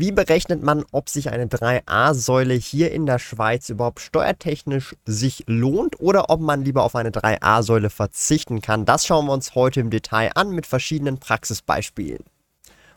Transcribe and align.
Wie 0.00 0.12
berechnet 0.12 0.62
man, 0.62 0.86
ob 0.92 1.10
sich 1.10 1.28
eine 1.28 1.44
3a-Säule 1.44 2.54
hier 2.54 2.90
in 2.90 3.04
der 3.04 3.18
Schweiz 3.18 3.68
überhaupt 3.68 4.00
steuertechnisch 4.00 4.96
sich 5.04 5.44
lohnt 5.46 6.00
oder 6.00 6.30
ob 6.30 6.40
man 6.40 6.64
lieber 6.64 6.84
auf 6.84 6.96
eine 6.96 7.10
3a-Säule 7.10 7.90
verzichten 7.90 8.62
kann? 8.62 8.86
Das 8.86 9.04
schauen 9.06 9.26
wir 9.26 9.34
uns 9.34 9.54
heute 9.54 9.80
im 9.80 9.90
Detail 9.90 10.30
an 10.36 10.52
mit 10.52 10.66
verschiedenen 10.66 11.18
Praxisbeispielen. 11.18 12.24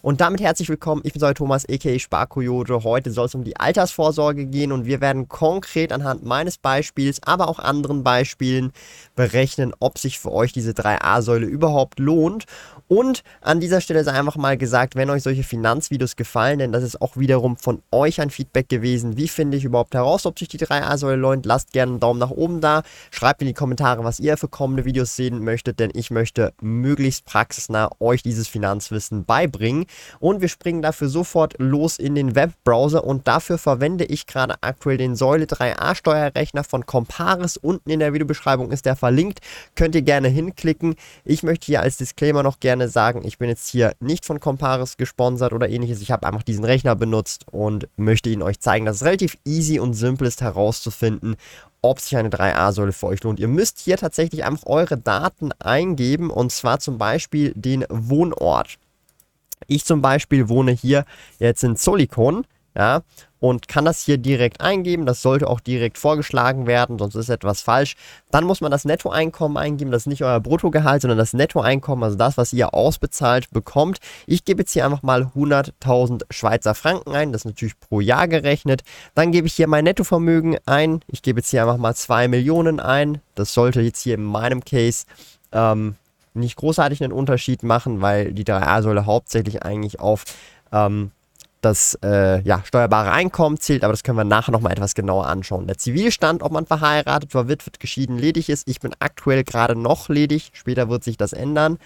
Und 0.03 0.19
damit 0.19 0.41
herzlich 0.41 0.67
willkommen, 0.67 1.01
ich 1.05 1.13
bin 1.13 1.21
Säule 1.21 1.33
Thomas, 1.33 1.63
a.k.a. 1.63 1.97
Sparkoyote. 1.97 2.83
Heute 2.83 3.09
soll 3.09 3.27
es 3.27 3.35
um 3.35 3.45
die 3.45 3.55
Altersvorsorge 3.55 4.47
gehen 4.47 4.73
und 4.73 4.85
wir 4.85 4.99
werden 4.99 5.29
konkret 5.29 5.93
anhand 5.93 6.25
meines 6.25 6.57
Beispiels, 6.57 7.23
aber 7.23 7.47
auch 7.47 7.57
anderen 7.57 8.03
Beispielen 8.03 8.73
berechnen, 9.15 9.73
ob 9.79 9.97
sich 9.97 10.19
für 10.19 10.33
euch 10.33 10.51
diese 10.51 10.71
3a-Säule 10.71 11.45
überhaupt 11.45 11.99
lohnt 11.99 12.47
und 12.89 13.23
an 13.41 13.61
dieser 13.61 13.79
Stelle 13.79 14.03
sei 14.03 14.11
einfach 14.11 14.35
mal 14.35 14.57
gesagt, 14.57 14.95
wenn 14.95 15.09
euch 15.09 15.23
solche 15.23 15.43
Finanzvideos 15.43 16.15
gefallen, 16.15 16.59
denn 16.59 16.71
das 16.71 16.83
ist 16.83 17.01
auch 17.01 17.15
wiederum 17.15 17.55
von 17.55 17.81
euch 17.91 18.19
ein 18.19 18.29
Feedback 18.29 18.67
gewesen, 18.67 19.15
wie 19.15 19.29
finde 19.29 19.57
ich 19.57 19.63
überhaupt 19.63 19.95
heraus, 19.95 20.25
ob 20.25 20.37
sich 20.37 20.49
die 20.49 20.59
3A-Säule 20.59 21.15
lohnt, 21.15 21.45
lasst 21.45 21.71
gerne 21.71 21.93
einen 21.93 21.99
Daumen 22.01 22.19
nach 22.19 22.29
oben 22.29 22.59
da, 22.59 22.83
schreibt 23.09 23.41
in 23.41 23.47
die 23.47 23.53
Kommentare, 23.53 24.03
was 24.03 24.19
ihr 24.19 24.35
für 24.35 24.49
kommende 24.49 24.83
Videos 24.83 25.15
sehen 25.15 25.43
möchtet, 25.43 25.79
denn 25.79 25.91
ich 25.93 26.11
möchte 26.11 26.53
möglichst 26.61 27.25
praxisnah 27.25 27.89
euch 27.99 28.21
dieses 28.21 28.49
Finanzwissen 28.49 29.23
beibringen 29.23 29.85
und 30.19 30.41
wir 30.41 30.49
springen 30.49 30.81
dafür 30.81 31.09
sofort 31.09 31.55
los 31.57 31.97
in 31.97 32.15
den 32.15 32.35
Webbrowser 32.35 33.03
und 33.03 33.27
dafür 33.27 33.57
verwende 33.57 34.05
ich 34.05 34.27
gerade 34.27 34.55
aktuell 34.61 34.97
den 34.97 35.15
Säule 35.15 35.45
3a 35.45 35.95
Steuerrechner 35.95 36.63
von 36.63 36.85
Comparis, 36.85 37.57
unten 37.57 37.89
in 37.89 37.99
der 37.99 38.13
Videobeschreibung 38.13 38.71
ist 38.71 38.85
der 38.85 38.95
verlinkt, 38.95 39.39
könnt 39.75 39.95
ihr 39.95 40.01
gerne 40.01 40.27
hinklicken. 40.27 40.95
Ich 41.23 41.43
möchte 41.43 41.65
hier 41.65 41.81
als 41.81 41.97
Disclaimer 41.97 42.43
noch 42.43 42.59
gerne 42.59 42.89
sagen, 42.89 43.21
ich 43.25 43.37
bin 43.37 43.49
jetzt 43.49 43.67
hier 43.69 43.93
nicht 43.99 44.25
von 44.25 44.39
Comparis 44.39 44.97
gesponsert 44.97 45.53
oder 45.53 45.69
ähnliches. 45.69 46.01
Ich 46.01 46.11
habe 46.11 46.27
einfach 46.27 46.43
diesen 46.43 46.65
Rechner 46.65 46.95
benutzt 46.95 47.45
und 47.51 47.87
möchte 47.97 48.29
ihn 48.29 48.41
euch 48.41 48.59
zeigen, 48.59 48.85
dass 48.85 48.97
es 48.97 49.03
relativ 49.03 49.37
easy 49.45 49.79
und 49.79 49.93
simpel 49.93 50.27
ist 50.27 50.41
herauszufinden, 50.41 51.35
ob 51.81 51.99
sich 51.99 52.15
eine 52.15 52.29
3a-Säule 52.29 52.93
für 52.93 53.07
euch 53.07 53.23
lohnt. 53.23 53.39
Ihr 53.39 53.47
müsst 53.47 53.79
hier 53.79 53.97
tatsächlich 53.97 54.45
einfach 54.45 54.65
eure 54.65 54.97
Daten 54.97 55.51
eingeben 55.59 56.29
und 56.29 56.51
zwar 56.51 56.79
zum 56.79 56.97
Beispiel 56.97 57.53
den 57.55 57.85
Wohnort. 57.89 58.77
Ich 59.67 59.85
zum 59.85 60.01
Beispiel 60.01 60.49
wohne 60.49 60.71
hier 60.71 61.05
jetzt 61.39 61.63
in 61.63 61.75
Solikon, 61.75 62.45
ja, 62.75 63.03
und 63.39 63.67
kann 63.67 63.85
das 63.85 64.01
hier 64.01 64.17
direkt 64.17 64.61
eingeben. 64.61 65.05
Das 65.05 65.21
sollte 65.21 65.47
auch 65.47 65.59
direkt 65.59 65.97
vorgeschlagen 65.97 66.65
werden, 66.65 66.97
sonst 66.97 67.15
ist 67.15 67.29
etwas 67.29 67.61
falsch. 67.61 67.95
Dann 68.31 68.45
muss 68.45 68.61
man 68.61 68.71
das 68.71 68.85
Nettoeinkommen 68.85 69.57
eingeben. 69.57 69.91
Das 69.91 70.03
ist 70.03 70.07
nicht 70.07 70.23
euer 70.23 70.39
Bruttogehalt, 70.39 71.01
sondern 71.01 71.17
das 71.17 71.33
Nettoeinkommen, 71.33 72.03
also 72.03 72.17
das, 72.17 72.37
was 72.37 72.53
ihr 72.53 72.73
ausbezahlt 72.73 73.51
bekommt. 73.51 73.99
Ich 74.25 74.45
gebe 74.45 74.61
jetzt 74.61 74.71
hier 74.71 74.85
einfach 74.85 75.03
mal 75.03 75.29
100.000 75.35 76.23
Schweizer 76.31 76.73
Franken 76.73 77.13
ein. 77.13 77.31
Das 77.31 77.41
ist 77.41 77.45
natürlich 77.45 77.79
pro 77.79 77.99
Jahr 77.99 78.27
gerechnet. 78.27 78.83
Dann 79.13 79.31
gebe 79.31 79.45
ich 79.45 79.53
hier 79.53 79.67
mein 79.67 79.83
Nettovermögen 79.83 80.57
ein. 80.65 81.01
Ich 81.07 81.21
gebe 81.21 81.41
jetzt 81.41 81.49
hier 81.49 81.61
einfach 81.63 81.77
mal 81.77 81.95
2 81.95 82.29
Millionen 82.29 82.79
ein. 82.79 83.21
Das 83.35 83.53
sollte 83.53 83.81
jetzt 83.81 84.01
hier 84.01 84.15
in 84.15 84.23
meinem 84.23 84.63
Case 84.63 85.05
ähm, 85.51 85.95
nicht 86.33 86.55
großartig 86.55 87.03
einen 87.03 87.13
Unterschied 87.13 87.63
machen, 87.63 88.01
weil 88.01 88.33
die 88.33 88.45
3a-Säule 88.45 89.05
hauptsächlich 89.05 89.63
eigentlich 89.63 89.99
auf 89.99 90.23
ähm, 90.71 91.11
das 91.63 91.97
äh, 92.03 92.41
ja, 92.41 92.61
steuerbare 92.65 93.11
Einkommen 93.11 93.57
zählt, 93.57 93.83
aber 93.83 93.93
das 93.93 94.03
können 94.03 94.17
wir 94.17 94.25
nachher 94.25 94.51
nochmal 94.51 94.73
etwas 94.73 94.95
genauer 94.95 95.27
anschauen. 95.27 95.67
Der 95.67 95.77
Zivilstand, 95.77 96.43
ob 96.43 96.51
man 96.51 96.65
verheiratet, 96.65 97.31
verwitwet, 97.31 97.79
geschieden, 97.79 98.17
ledig 98.17 98.49
ist. 98.49 98.67
Ich 98.67 98.79
bin 98.79 98.93
aktuell 98.99 99.43
gerade 99.43 99.75
noch 99.75 100.09
ledig, 100.09 100.51
später 100.53 100.89
wird 100.89 101.03
sich 101.03 101.17
das 101.17 101.33
ändern. 101.33 101.77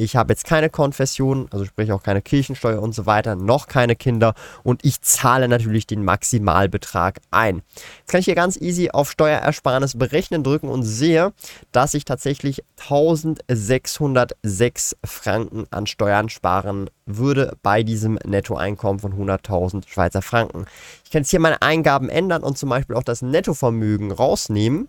Ich 0.00 0.16
habe 0.16 0.32
jetzt 0.32 0.46
keine 0.46 0.70
Konfession, 0.70 1.46
also 1.50 1.66
sprich 1.66 1.92
auch 1.92 2.02
keine 2.02 2.22
Kirchensteuer 2.22 2.80
und 2.80 2.94
so 2.94 3.04
weiter, 3.04 3.36
noch 3.36 3.66
keine 3.66 3.96
Kinder 3.96 4.32
und 4.62 4.82
ich 4.82 5.02
zahle 5.02 5.46
natürlich 5.46 5.86
den 5.86 6.06
Maximalbetrag 6.06 7.20
ein. 7.30 7.60
Jetzt 7.98 8.08
kann 8.08 8.20
ich 8.20 8.24
hier 8.24 8.34
ganz 8.34 8.56
easy 8.56 8.88
auf 8.90 9.10
Steuerersparnis 9.10 9.98
berechnen 9.98 10.42
drücken 10.42 10.70
und 10.70 10.84
sehe, 10.84 11.34
dass 11.72 11.92
ich 11.92 12.06
tatsächlich 12.06 12.64
1606 12.80 14.96
Franken 15.04 15.66
an 15.70 15.86
Steuern 15.86 16.30
sparen 16.30 16.88
würde 17.04 17.58
bei 17.62 17.82
diesem 17.82 18.18
Nettoeinkommen 18.24 19.00
von 19.00 19.12
100.000 19.12 19.86
Schweizer 19.86 20.22
Franken. 20.22 20.64
Ich 21.04 21.10
kann 21.10 21.22
jetzt 21.22 21.30
hier 21.30 21.40
meine 21.40 21.60
Eingaben 21.60 22.08
ändern 22.08 22.42
und 22.42 22.56
zum 22.56 22.70
Beispiel 22.70 22.96
auch 22.96 23.02
das 23.02 23.20
Nettovermögen 23.20 24.12
rausnehmen 24.12 24.88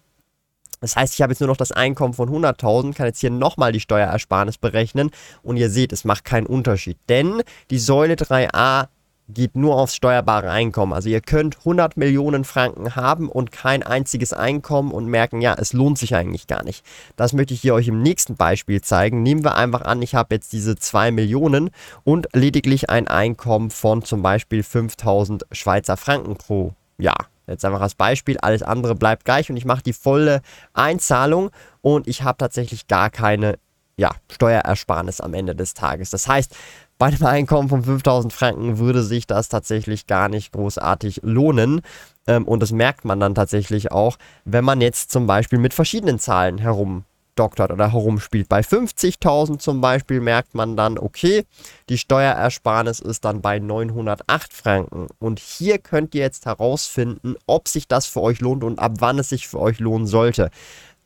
das 0.81 0.95
heißt, 0.95 1.13
ich 1.13 1.21
habe 1.21 1.31
jetzt 1.31 1.39
nur 1.39 1.47
noch 1.47 1.57
das 1.57 1.71
Einkommen 1.71 2.13
von 2.13 2.29
100.000, 2.29 2.93
kann 2.93 3.05
jetzt 3.05 3.19
hier 3.19 3.29
nochmal 3.29 3.71
die 3.71 3.79
Steuerersparnis 3.79 4.57
berechnen 4.57 5.11
und 5.43 5.57
ihr 5.57 5.69
seht, 5.69 5.93
es 5.93 6.03
macht 6.03 6.25
keinen 6.25 6.47
Unterschied, 6.47 6.97
denn 7.07 7.41
die 7.69 7.79
Säule 7.79 8.15
3a 8.15 8.87
geht 9.33 9.55
nur 9.55 9.75
aufs 9.75 9.95
steuerbare 9.95 10.49
Einkommen. 10.49 10.93
Also 10.93 11.09
ihr 11.09 11.21
könnt 11.21 11.59
100 11.59 11.97
Millionen 11.97 12.43
Franken 12.43 12.95
haben 12.95 13.29
und 13.29 13.51
kein 13.51 13.83
einziges 13.83 14.33
Einkommen 14.33 14.91
und 14.91 15.05
merken, 15.05 15.41
ja, 15.41 15.55
es 15.57 15.73
lohnt 15.73 15.97
sich 15.97 16.15
eigentlich 16.15 16.47
gar 16.47 16.63
nicht. 16.63 16.83
Das 17.15 17.33
möchte 17.33 17.53
ich 17.53 17.61
hier 17.61 17.73
euch 17.73 17.87
im 17.87 18.01
nächsten 18.01 18.35
Beispiel 18.35 18.81
zeigen. 18.81 19.23
Nehmen 19.23 19.43
wir 19.43 19.55
einfach 19.55 19.83
an, 19.83 20.01
ich 20.01 20.15
habe 20.15 20.35
jetzt 20.35 20.51
diese 20.53 20.75
2 20.75 21.11
Millionen 21.11 21.69
und 22.03 22.27
lediglich 22.33 22.89
ein 22.89 23.07
Einkommen 23.07 23.69
von 23.69 24.03
zum 24.03 24.21
Beispiel 24.21 24.63
5000 24.63 25.45
Schweizer 25.51 25.97
Franken 25.97 26.35
pro 26.35 26.73
Jahr. 26.97 27.30
Jetzt 27.47 27.65
einfach 27.65 27.81
als 27.81 27.95
Beispiel, 27.95 28.37
alles 28.37 28.63
andere 28.63 28.95
bleibt 28.95 29.25
gleich 29.25 29.49
und 29.49 29.57
ich 29.57 29.65
mache 29.65 29.83
die 29.83 29.93
volle 29.93 30.41
Einzahlung 30.73 31.51
und 31.81 32.07
ich 32.07 32.23
habe 32.23 32.37
tatsächlich 32.37 32.87
gar 32.87 33.09
keine 33.09 33.57
ja, 33.97 34.11
Steuerersparnis 34.31 35.21
am 35.21 35.33
Ende 35.33 35.55
des 35.55 35.73
Tages. 35.73 36.09
Das 36.09 36.27
heißt, 36.27 36.55
bei 36.97 37.07
einem 37.07 37.25
Einkommen 37.25 37.69
von 37.69 37.83
5000 37.83 38.31
Franken 38.31 38.77
würde 38.77 39.03
sich 39.03 39.27
das 39.27 39.49
tatsächlich 39.49 40.07
gar 40.07 40.29
nicht 40.29 40.51
großartig 40.53 41.21
lohnen. 41.23 41.81
Ähm, 42.27 42.47
und 42.47 42.61
das 42.61 42.71
merkt 42.71 43.05
man 43.05 43.19
dann 43.19 43.35
tatsächlich 43.35 43.91
auch, 43.91 44.17
wenn 44.45 44.63
man 44.63 44.81
jetzt 44.81 45.11
zum 45.11 45.27
Beispiel 45.27 45.59
mit 45.59 45.73
verschiedenen 45.73 46.19
Zahlen 46.19 46.57
herum 46.57 47.05
doktert 47.35 47.71
oder 47.71 47.91
herumspielt. 47.91 48.49
Bei 48.49 48.61
50.000 48.61 49.59
zum 49.59 49.81
Beispiel 49.81 50.19
merkt 50.19 50.55
man 50.55 50.75
dann, 50.75 50.97
okay, 50.97 51.45
die 51.89 51.97
Steuerersparnis 51.97 52.99
ist 52.99 53.25
dann 53.25 53.41
bei 53.41 53.59
908 53.59 54.53
Franken. 54.53 55.07
Und 55.19 55.39
hier 55.39 55.77
könnt 55.77 56.15
ihr 56.15 56.21
jetzt 56.21 56.45
herausfinden, 56.45 57.35
ob 57.47 57.67
sich 57.67 57.87
das 57.87 58.05
für 58.05 58.21
euch 58.21 58.41
lohnt 58.41 58.63
und 58.63 58.79
ab 58.79 58.93
wann 58.99 59.19
es 59.19 59.29
sich 59.29 59.47
für 59.47 59.59
euch 59.59 59.79
lohnen 59.79 60.07
sollte. 60.07 60.49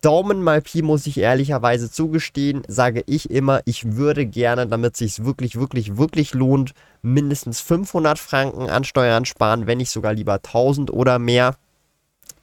Daumen 0.02 0.44
mal 0.44 0.62
Pi 0.62 0.81
muss 0.81 1.08
ich 1.08 1.18
ehrlicherweise 1.18 1.90
zugestehen, 1.90 2.62
sage 2.68 3.03
ich 3.08 3.31
immer, 3.31 3.62
ich 3.66 3.96
würde 3.96 4.25
gerne, 4.25 4.68
damit 4.68 4.94
es 4.94 5.00
sich 5.00 5.25
wirklich, 5.25 5.56
wirklich, 5.56 5.97
wirklich 5.97 6.34
lohnt, 6.34 6.74
mindestens 7.02 7.59
500 7.62 8.19
Franken 8.19 8.69
an 8.69 8.84
Steuern 8.84 9.25
sparen, 9.25 9.66
wenn 9.66 9.80
nicht 9.80 9.90
sogar 9.90 10.14
lieber 10.14 10.35
1000 10.35 10.91
oder 10.91 11.18
mehr 11.18 11.56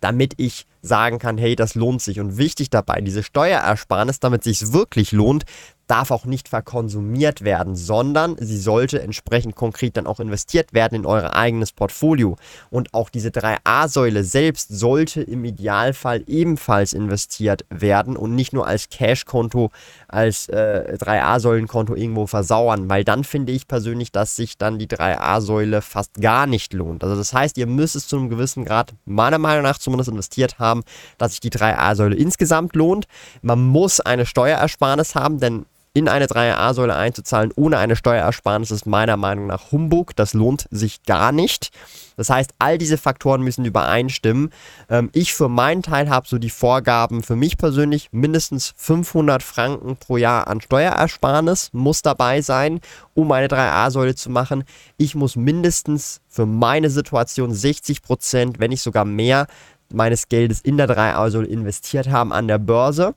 damit 0.02 0.34
ich 0.36 0.66
sagen 0.82 1.18
kann, 1.18 1.38
hey, 1.38 1.56
das 1.56 1.74
lohnt 1.74 2.02
sich. 2.02 2.20
Und 2.20 2.36
wichtig 2.36 2.68
dabei, 2.68 3.00
diese 3.00 3.22
Steuerersparnis, 3.22 4.20
damit 4.20 4.44
sich 4.44 4.72
wirklich 4.72 5.12
lohnt, 5.12 5.44
darf 5.92 6.10
auch 6.10 6.24
nicht 6.24 6.48
verkonsumiert 6.48 7.44
werden, 7.44 7.76
sondern 7.76 8.36
sie 8.38 8.56
sollte 8.56 9.02
entsprechend 9.02 9.56
konkret 9.56 9.98
dann 9.98 10.06
auch 10.06 10.20
investiert 10.20 10.72
werden 10.72 10.94
in 10.94 11.04
euer 11.04 11.34
eigenes 11.34 11.72
Portfolio. 11.72 12.38
Und 12.70 12.94
auch 12.94 13.10
diese 13.10 13.28
3a-Säule 13.28 14.24
selbst 14.24 14.70
sollte 14.70 15.20
im 15.20 15.44
Idealfall 15.44 16.24
ebenfalls 16.26 16.94
investiert 16.94 17.66
werden 17.68 18.16
und 18.16 18.34
nicht 18.34 18.54
nur 18.54 18.66
als 18.66 18.88
Cash-Konto, 18.88 19.70
als 20.08 20.48
äh, 20.48 20.96
3a-Säulenkonto 20.98 21.94
irgendwo 21.94 22.26
versauern, 22.26 22.88
weil 22.88 23.04
dann 23.04 23.22
finde 23.22 23.52
ich 23.52 23.68
persönlich, 23.68 24.12
dass 24.12 24.34
sich 24.34 24.56
dann 24.56 24.78
die 24.78 24.88
3a-Säule 24.88 25.82
fast 25.82 26.14
gar 26.22 26.46
nicht 26.46 26.72
lohnt. 26.72 27.04
Also 27.04 27.16
das 27.16 27.34
heißt, 27.34 27.58
ihr 27.58 27.66
müsst 27.66 27.96
es 27.96 28.08
zu 28.08 28.16
einem 28.16 28.30
gewissen 28.30 28.64
Grad, 28.64 28.94
meiner 29.04 29.36
Meinung 29.36 29.64
nach 29.64 29.76
zumindest 29.76 30.08
investiert 30.08 30.58
haben, 30.58 30.71
dass 31.18 31.32
sich 31.32 31.40
die 31.40 31.50
3a-Säule 31.50 32.16
insgesamt 32.16 32.74
lohnt. 32.74 33.06
Man 33.42 33.60
muss 33.60 34.00
eine 34.00 34.24
Steuerersparnis 34.24 35.14
haben, 35.14 35.38
denn 35.38 35.66
in 35.94 36.08
eine 36.08 36.26
3A-Säule 36.26 36.96
einzuzahlen 36.96 37.52
ohne 37.54 37.76
eine 37.76 37.96
Steuerersparnis 37.96 38.70
ist 38.70 38.86
meiner 38.86 39.18
Meinung 39.18 39.46
nach 39.46 39.72
Humbug. 39.72 40.16
Das 40.16 40.32
lohnt 40.32 40.66
sich 40.70 41.02
gar 41.02 41.32
nicht. 41.32 41.70
Das 42.16 42.30
heißt, 42.30 42.54
all 42.58 42.78
diese 42.78 42.96
Faktoren 42.96 43.42
müssen 43.42 43.64
übereinstimmen. 43.64 44.50
Ähm, 44.88 45.10
ich 45.12 45.34
für 45.34 45.48
meinen 45.48 45.82
Teil 45.82 46.08
habe 46.08 46.26
so 46.26 46.38
die 46.38 46.50
Vorgaben 46.50 47.22
für 47.22 47.36
mich 47.36 47.58
persönlich 47.58 48.08
mindestens 48.10 48.72
500 48.76 49.42
Franken 49.42 49.96
pro 49.96 50.16
Jahr 50.16 50.48
an 50.48 50.62
Steuerersparnis 50.62 51.70
muss 51.72 52.00
dabei 52.00 52.40
sein, 52.40 52.80
um 53.12 53.30
eine 53.32 53.48
3A-Säule 53.48 54.14
zu 54.14 54.30
machen. 54.30 54.64
Ich 54.96 55.14
muss 55.14 55.36
mindestens 55.36 56.22
für 56.28 56.46
meine 56.46 56.88
Situation 56.88 57.52
60 57.52 58.00
Prozent, 58.00 58.60
wenn 58.60 58.70
nicht 58.70 58.82
sogar 58.82 59.04
mehr, 59.04 59.46
meines 59.94 60.28
Geldes 60.28 60.60
in 60.60 60.76
der 60.76 60.88
3A-Säule 60.88 61.46
investiert 61.46 62.08
haben 62.08 62.32
an 62.32 62.48
der 62.48 62.58
Börse. 62.58 63.14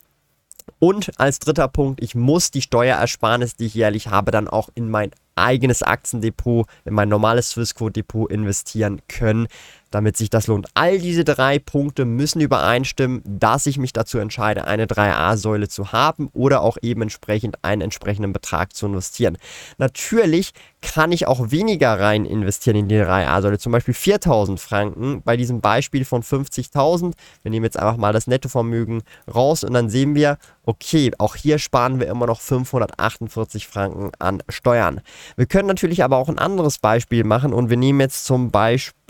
Und 0.79 1.11
als 1.19 1.39
dritter 1.39 1.67
Punkt, 1.67 2.01
ich 2.01 2.15
muss 2.15 2.51
die 2.51 2.61
Steuerersparnis, 2.61 3.55
die 3.55 3.67
ich 3.67 3.75
jährlich 3.75 4.07
habe, 4.07 4.31
dann 4.31 4.47
auch 4.47 4.69
in 4.73 4.89
mein 4.89 5.11
eigenes 5.35 5.83
Aktiendepot, 5.83 6.67
in 6.85 6.93
mein 6.93 7.09
normales 7.09 7.51
Swissquote-Depot 7.51 8.31
investieren 8.31 9.01
können 9.07 9.47
damit 9.91 10.17
sich 10.17 10.29
das 10.29 10.47
lohnt. 10.47 10.67
All 10.73 10.99
diese 10.99 11.23
drei 11.23 11.59
Punkte 11.59 12.05
müssen 12.05 12.41
übereinstimmen, 12.41 13.21
dass 13.25 13.65
ich 13.65 13.77
mich 13.77 13.93
dazu 13.93 14.17
entscheide, 14.17 14.65
eine 14.65 14.85
3a-Säule 14.85 15.67
zu 15.67 15.91
haben 15.91 16.29
oder 16.33 16.61
auch 16.61 16.77
eben 16.81 17.03
entsprechend 17.03 17.63
einen 17.63 17.81
entsprechenden 17.81 18.33
Betrag 18.33 18.75
zu 18.75 18.87
investieren. 18.87 19.37
Natürlich 19.77 20.51
kann 20.81 21.11
ich 21.11 21.27
auch 21.27 21.51
weniger 21.51 21.99
rein 21.99 22.25
investieren 22.25 22.77
in 22.77 22.87
die 22.87 22.95
3a-Säule, 22.95 23.57
zum 23.57 23.71
Beispiel 23.71 23.93
4000 23.93 24.59
Franken 24.59 25.21
bei 25.23 25.37
diesem 25.37 25.61
Beispiel 25.61 26.05
von 26.05 26.23
50.000. 26.23 27.13
Wir 27.41 27.51
nehmen 27.51 27.65
jetzt 27.65 27.77
einfach 27.77 27.97
mal 27.97 28.13
das 28.13 28.27
Nettovermögen 28.27 29.01
raus 29.33 29.63
und 29.63 29.73
dann 29.73 29.89
sehen 29.89 30.15
wir, 30.15 30.37
okay, 30.63 31.11
auch 31.17 31.35
hier 31.35 31.57
sparen 31.57 31.99
wir 31.99 32.07
immer 32.07 32.27
noch 32.27 32.41
548 32.41 33.67
Franken 33.67 34.11
an 34.19 34.43
Steuern. 34.49 35.01
Wir 35.35 35.45
können 35.45 35.67
natürlich 35.67 36.03
aber 36.03 36.17
auch 36.17 36.29
ein 36.29 36.39
anderes 36.39 36.77
Beispiel 36.77 37.23
machen 37.23 37.53
und 37.53 37.69
wir 37.69 37.77
nehmen 37.77 37.99
jetzt 37.99 38.25
zum 38.25 38.51
Beispiel 38.51 39.04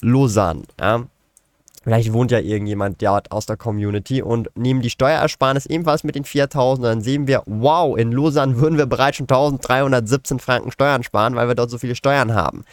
Lausanne. 0.00 0.62
Ja. 0.80 1.04
Vielleicht 1.84 2.12
wohnt 2.12 2.30
ja 2.30 2.38
irgendjemand 2.38 3.00
dort 3.02 3.32
aus 3.32 3.46
der 3.46 3.56
Community 3.56 4.20
und 4.20 4.50
nehmen 4.56 4.82
die 4.82 4.90
Steuerersparnis 4.90 5.64
ebenfalls 5.64 6.04
mit 6.04 6.16
den 6.16 6.24
4000. 6.24 6.84
Dann 6.84 7.00
sehen 7.00 7.26
wir, 7.26 7.42
wow, 7.46 7.96
in 7.96 8.12
Lausanne 8.12 8.60
würden 8.60 8.76
wir 8.76 8.86
bereits 8.86 9.16
schon 9.16 9.24
1317 9.24 10.38
Franken 10.38 10.70
Steuern 10.70 11.02
sparen, 11.02 11.34
weil 11.34 11.48
wir 11.48 11.54
dort 11.54 11.70
so 11.70 11.78
viele 11.78 11.94
Steuern 11.94 12.34
haben. 12.34 12.64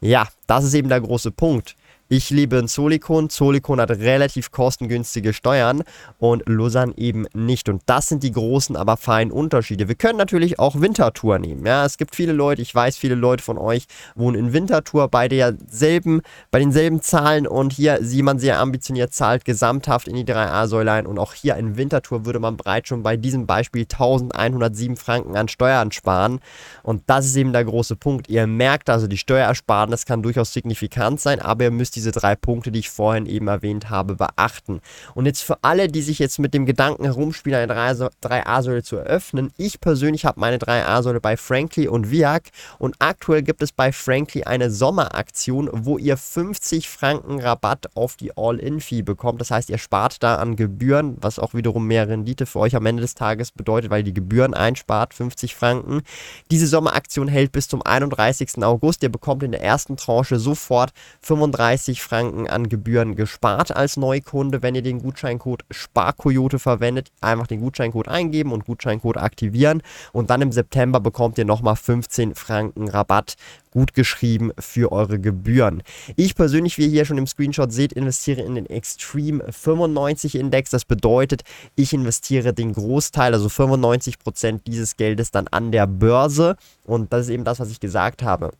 Ja, 0.00 0.28
das 0.46 0.64
ist 0.64 0.74
eben 0.74 0.88
der 0.88 1.00
große 1.00 1.30
Punkt. 1.30 1.74
Ich 2.12 2.30
lebe 2.30 2.56
in 2.56 2.66
Zolikon. 2.66 3.30
Zolikon 3.30 3.80
hat 3.80 3.90
relativ 3.90 4.50
kostengünstige 4.50 5.32
Steuern 5.32 5.84
und 6.18 6.42
Lausanne 6.48 6.92
eben 6.96 7.26
nicht. 7.34 7.68
Und 7.68 7.82
das 7.86 8.08
sind 8.08 8.24
die 8.24 8.32
großen, 8.32 8.74
aber 8.74 8.96
feinen 8.96 9.30
Unterschiede. 9.30 9.86
Wir 9.86 9.94
können 9.94 10.18
natürlich 10.18 10.58
auch 10.58 10.80
Wintertour 10.80 11.38
nehmen. 11.38 11.64
Ja, 11.64 11.84
es 11.84 11.98
gibt 11.98 12.16
viele 12.16 12.32
Leute, 12.32 12.62
ich 12.62 12.74
weiß, 12.74 12.96
viele 12.96 13.14
Leute 13.14 13.44
von 13.44 13.58
euch 13.58 13.84
wohnen 14.16 14.36
in 14.36 14.52
Wintertour 14.52 15.06
bei 15.06 15.28
derselben, 15.28 16.22
bei 16.50 16.58
denselben 16.58 17.00
Zahlen 17.00 17.46
und 17.46 17.74
hier 17.74 18.02
jemand 18.02 18.40
sehr 18.40 18.58
ambitioniert 18.58 19.14
zahlt 19.14 19.44
gesamthaft 19.44 20.08
in 20.08 20.16
die 20.16 20.24
3A-Säule 20.24 20.90
ein. 20.90 21.06
Und 21.06 21.20
auch 21.20 21.32
hier 21.32 21.54
in 21.58 21.76
Wintertour 21.76 22.26
würde 22.26 22.40
man 22.40 22.56
bereits 22.56 22.88
schon 22.88 23.04
bei 23.04 23.16
diesem 23.16 23.46
Beispiel 23.46 23.82
1107 23.82 24.96
Franken 24.96 25.36
an 25.36 25.46
Steuern 25.46 25.92
sparen. 25.92 26.40
Und 26.82 27.04
das 27.06 27.26
ist 27.26 27.36
eben 27.36 27.52
der 27.52 27.64
große 27.64 27.94
Punkt. 27.94 28.28
Ihr 28.28 28.48
merkt 28.48 28.90
also, 28.90 29.06
die 29.06 29.16
Steuerersparnis 29.16 30.06
kann 30.06 30.24
durchaus 30.24 30.52
signifikant 30.52 31.20
sein, 31.20 31.38
aber 31.38 31.62
ihr 31.62 31.70
müsst 31.70 31.99
diese 32.00 32.12
drei 32.12 32.34
Punkte, 32.34 32.72
die 32.72 32.80
ich 32.80 32.90
vorhin 32.90 33.26
eben 33.26 33.48
erwähnt 33.48 33.90
habe, 33.90 34.14
beachten. 34.16 34.80
Und 35.14 35.26
jetzt 35.26 35.42
für 35.42 35.58
alle, 35.62 35.88
die 35.88 36.02
sich 36.02 36.18
jetzt 36.18 36.38
mit 36.38 36.54
dem 36.54 36.64
Gedanken 36.64 37.04
herumspielen, 37.04 37.70
eine 37.70 38.10
3A-Säule 38.22 38.82
zu 38.82 38.96
eröffnen, 38.96 39.52
ich 39.58 39.80
persönlich 39.80 40.24
habe 40.24 40.40
meine 40.40 40.56
3A-Säule 40.56 41.20
bei 41.20 41.36
Frankly 41.36 41.88
und 41.88 42.10
Viag 42.10 42.50
und 42.78 42.96
aktuell 42.98 43.42
gibt 43.42 43.62
es 43.62 43.72
bei 43.72 43.92
Frankly 43.92 44.44
eine 44.44 44.70
Sommeraktion, 44.70 45.68
wo 45.72 45.98
ihr 45.98 46.16
50 46.16 46.88
Franken 46.88 47.40
Rabatt 47.40 47.94
auf 47.94 48.16
die 48.16 48.36
All-In-Fee 48.36 49.02
bekommt. 49.02 49.40
Das 49.40 49.50
heißt, 49.50 49.68
ihr 49.68 49.78
spart 49.78 50.22
da 50.22 50.36
an 50.36 50.56
Gebühren, 50.56 51.18
was 51.20 51.38
auch 51.38 51.52
wiederum 51.52 51.86
mehr 51.86 52.08
Rendite 52.08 52.46
für 52.46 52.60
euch 52.60 52.76
am 52.76 52.86
Ende 52.86 53.02
des 53.02 53.14
Tages 53.14 53.52
bedeutet, 53.52 53.90
weil 53.90 54.02
die 54.02 54.14
Gebühren 54.14 54.54
einspart, 54.54 55.12
50 55.12 55.54
Franken. 55.54 56.02
Diese 56.50 56.66
Sommeraktion 56.66 57.28
hält 57.28 57.52
bis 57.52 57.68
zum 57.68 57.82
31. 57.82 58.62
August. 58.62 59.02
Ihr 59.02 59.10
bekommt 59.10 59.42
in 59.42 59.52
der 59.52 59.62
ersten 59.62 59.96
Tranche 59.96 60.38
sofort 60.38 60.92
35 61.20 61.89
30 61.90 62.02
Franken 62.02 62.48
an 62.48 62.68
Gebühren 62.68 63.16
gespart 63.16 63.74
als 63.74 63.96
Neukunde, 63.96 64.62
wenn 64.62 64.74
ihr 64.76 64.82
den 64.82 65.00
Gutscheincode 65.00 65.64
Sparkoyote 65.70 66.58
verwendet. 66.58 67.10
Einfach 67.20 67.48
den 67.48 67.60
Gutscheincode 67.60 68.08
eingeben 68.08 68.52
und 68.52 68.64
Gutscheincode 68.64 69.16
aktivieren 69.16 69.82
und 70.12 70.30
dann 70.30 70.42
im 70.42 70.52
September 70.52 71.00
bekommt 71.00 71.38
ihr 71.38 71.44
nochmal 71.44 71.76
15 71.76 72.34
Franken 72.34 72.88
Rabatt 72.88 73.34
gut 73.72 73.94
geschrieben 73.94 74.52
für 74.58 74.92
eure 74.92 75.18
Gebühren. 75.18 75.82
Ich 76.16 76.34
persönlich, 76.34 76.78
wie 76.78 76.84
ihr 76.84 76.90
hier 76.90 77.04
schon 77.04 77.18
im 77.18 77.26
Screenshot 77.26 77.72
seht, 77.72 77.92
investiere 77.92 78.42
in 78.42 78.54
den 78.54 78.66
Extreme 78.66 79.44
95 79.50 80.36
Index. 80.36 80.70
Das 80.70 80.84
bedeutet, 80.84 81.42
ich 81.76 81.92
investiere 81.92 82.52
den 82.52 82.72
Großteil, 82.72 83.32
also 83.32 83.48
95% 83.48 84.60
dieses 84.66 84.96
Geldes 84.96 85.30
dann 85.30 85.48
an 85.48 85.72
der 85.72 85.86
Börse. 85.86 86.56
Und 86.84 87.12
das 87.12 87.22
ist 87.22 87.30
eben 87.30 87.44
das, 87.44 87.60
was 87.60 87.70
ich 87.70 87.80
gesagt 87.80 88.22
habe 88.22 88.52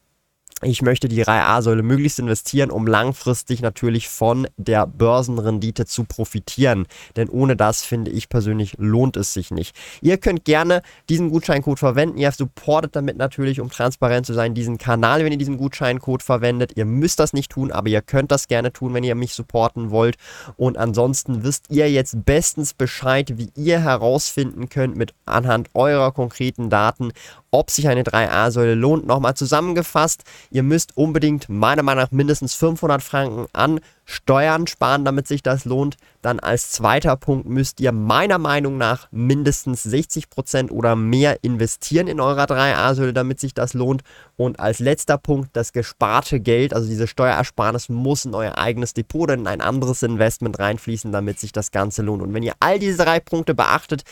ich 0.62 0.82
möchte 0.82 1.08
die 1.08 1.24
3A-Säule 1.24 1.82
möglichst 1.82 2.18
investieren, 2.18 2.70
um 2.70 2.86
langfristig 2.86 3.62
natürlich 3.62 4.08
von 4.08 4.46
der 4.56 4.86
Börsenrendite 4.86 5.86
zu 5.86 6.04
profitieren. 6.04 6.86
Denn 7.16 7.28
ohne 7.30 7.56
das, 7.56 7.82
finde 7.82 8.10
ich 8.10 8.28
persönlich, 8.28 8.74
lohnt 8.78 9.16
es 9.16 9.32
sich 9.32 9.50
nicht. 9.50 9.74
Ihr 10.02 10.18
könnt 10.18 10.44
gerne 10.44 10.82
diesen 11.08 11.30
Gutscheincode 11.30 11.78
verwenden. 11.78 12.18
Ihr 12.18 12.30
supportet 12.30 12.94
damit 12.94 13.16
natürlich, 13.16 13.60
um 13.60 13.70
transparent 13.70 14.26
zu 14.26 14.34
sein, 14.34 14.54
diesen 14.54 14.76
Kanal, 14.76 15.24
wenn 15.24 15.32
ihr 15.32 15.38
diesen 15.38 15.56
Gutscheincode 15.56 16.22
verwendet. 16.22 16.72
Ihr 16.76 16.84
müsst 16.84 17.20
das 17.20 17.32
nicht 17.32 17.50
tun, 17.50 17.72
aber 17.72 17.88
ihr 17.88 18.02
könnt 18.02 18.30
das 18.30 18.46
gerne 18.46 18.72
tun, 18.72 18.92
wenn 18.92 19.04
ihr 19.04 19.14
mich 19.14 19.32
supporten 19.34 19.90
wollt. 19.90 20.16
Und 20.56 20.76
ansonsten 20.76 21.42
wisst 21.42 21.66
ihr 21.70 21.90
jetzt 21.90 22.24
bestens 22.26 22.74
Bescheid, 22.74 23.38
wie 23.38 23.50
ihr 23.56 23.80
herausfinden 23.80 24.68
könnt 24.68 24.96
mit 24.96 25.14
anhand 25.24 25.70
eurer 25.74 26.12
konkreten 26.12 26.68
Daten, 26.68 27.12
ob 27.50 27.70
sich 27.70 27.88
eine 27.88 28.02
3A-Säule 28.02 28.74
lohnt. 28.74 29.06
Nochmal 29.06 29.34
zusammengefasst, 29.34 30.24
ihr 30.50 30.62
müsst 30.62 30.96
unbedingt 30.96 31.48
meiner 31.48 31.82
Meinung 31.82 32.04
nach 32.04 32.12
mindestens 32.12 32.54
500 32.54 33.02
Franken 33.02 33.46
an 33.52 33.80
Steuern 34.04 34.66
sparen, 34.66 35.04
damit 35.04 35.28
sich 35.28 35.42
das 35.42 35.64
lohnt. 35.64 35.96
Dann 36.20 36.40
als 36.40 36.72
zweiter 36.72 37.16
Punkt 37.16 37.48
müsst 37.48 37.80
ihr 37.80 37.92
meiner 37.92 38.38
Meinung 38.38 38.76
nach 38.76 39.06
mindestens 39.12 39.86
60% 39.86 40.70
oder 40.70 40.96
mehr 40.96 41.42
investieren 41.42 42.08
in 42.08 42.20
eurer 42.20 42.44
3A-Säule, 42.44 43.12
damit 43.12 43.38
sich 43.38 43.54
das 43.54 43.72
lohnt. 43.72 44.02
Und 44.36 44.58
als 44.58 44.80
letzter 44.80 45.16
Punkt, 45.16 45.50
das 45.52 45.72
gesparte 45.72 46.40
Geld, 46.40 46.74
also 46.74 46.88
diese 46.88 47.06
Steuerersparnis, 47.06 47.88
muss 47.88 48.24
in 48.24 48.34
euer 48.34 48.58
eigenes 48.58 48.94
Depot 48.94 49.22
oder 49.22 49.34
in 49.34 49.46
ein 49.46 49.60
anderes 49.60 50.02
Investment 50.02 50.58
reinfließen, 50.58 51.12
damit 51.12 51.38
sich 51.38 51.52
das 51.52 51.70
Ganze 51.70 52.02
lohnt. 52.02 52.22
Und 52.22 52.34
wenn 52.34 52.42
ihr 52.42 52.54
all 52.58 52.80
diese 52.80 53.04
drei 53.04 53.20
Punkte 53.20 53.54
beachtet, 53.54 54.02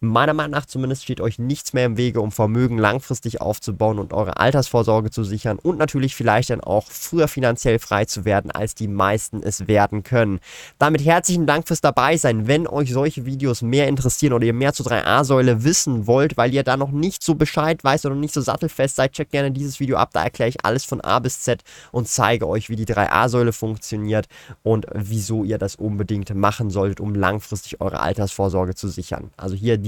Meiner 0.00 0.32
Meinung 0.32 0.52
nach 0.52 0.66
zumindest 0.66 1.02
steht 1.02 1.20
euch 1.20 1.40
nichts 1.40 1.72
mehr 1.72 1.84
im 1.84 1.96
Wege, 1.96 2.20
um 2.20 2.30
Vermögen 2.30 2.78
langfristig 2.78 3.40
aufzubauen 3.40 3.98
und 3.98 4.12
eure 4.12 4.36
Altersvorsorge 4.36 5.10
zu 5.10 5.24
sichern 5.24 5.58
und 5.58 5.76
natürlich 5.76 6.14
vielleicht 6.14 6.50
dann 6.50 6.60
auch 6.60 6.86
früher 6.86 7.26
finanziell 7.26 7.80
frei 7.80 8.04
zu 8.04 8.24
werden, 8.24 8.52
als 8.52 8.76
die 8.76 8.86
meisten 8.86 9.42
es 9.42 9.66
werden 9.66 10.04
können. 10.04 10.38
Damit 10.78 11.04
herzlichen 11.04 11.46
Dank 11.46 11.66
fürs 11.66 11.80
Dabeisein. 11.80 12.46
Wenn 12.46 12.68
euch 12.68 12.92
solche 12.92 13.26
Videos 13.26 13.60
mehr 13.60 13.88
interessieren 13.88 14.34
oder 14.34 14.46
ihr 14.46 14.52
mehr 14.52 14.72
zur 14.72 14.86
3a-Säule 14.86 15.64
wissen 15.64 16.06
wollt, 16.06 16.36
weil 16.36 16.54
ihr 16.54 16.62
da 16.62 16.76
noch 16.76 16.92
nicht 16.92 17.24
so 17.24 17.34
Bescheid 17.34 17.82
weißt 17.82 18.06
oder 18.06 18.14
nicht 18.14 18.34
so 18.34 18.40
sattelfest 18.40 18.94
seid, 18.94 19.14
checkt 19.14 19.32
gerne 19.32 19.50
dieses 19.50 19.80
Video 19.80 19.96
ab. 19.96 20.10
Da 20.12 20.22
erkläre 20.22 20.50
ich 20.50 20.64
alles 20.64 20.84
von 20.84 21.00
A 21.00 21.18
bis 21.18 21.40
Z 21.40 21.64
und 21.90 22.06
zeige 22.06 22.46
euch, 22.46 22.70
wie 22.70 22.76
die 22.76 22.86
3a-Säule 22.86 23.52
funktioniert 23.52 24.28
und 24.62 24.86
wieso 24.94 25.42
ihr 25.42 25.58
das 25.58 25.74
unbedingt 25.74 26.32
machen 26.36 26.70
solltet, 26.70 27.00
um 27.00 27.16
langfristig 27.16 27.80
eure 27.80 27.98
Altersvorsorge 27.98 28.76
zu 28.76 28.86
sichern. 28.86 29.32
Also 29.36 29.56
hier 29.56 29.76
die 29.76 29.87